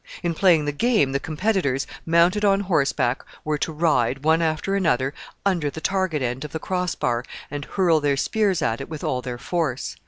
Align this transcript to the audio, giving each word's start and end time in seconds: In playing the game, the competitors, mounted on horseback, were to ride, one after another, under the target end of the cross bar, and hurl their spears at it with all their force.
In 0.23 0.33
playing 0.33 0.65
the 0.65 0.71
game, 0.71 1.11
the 1.11 1.19
competitors, 1.19 1.85
mounted 2.07 2.43
on 2.43 2.61
horseback, 2.61 3.23
were 3.45 3.59
to 3.59 3.71
ride, 3.71 4.23
one 4.23 4.41
after 4.41 4.73
another, 4.73 5.13
under 5.45 5.69
the 5.69 5.79
target 5.79 6.23
end 6.23 6.43
of 6.43 6.53
the 6.53 6.59
cross 6.59 6.95
bar, 6.95 7.23
and 7.51 7.65
hurl 7.65 7.99
their 7.99 8.17
spears 8.17 8.63
at 8.63 8.81
it 8.81 8.89
with 8.89 9.03
all 9.03 9.21
their 9.21 9.37
force. 9.37 9.95